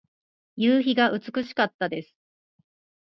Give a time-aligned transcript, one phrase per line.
[0.55, 2.17] 夕日が美しかったです。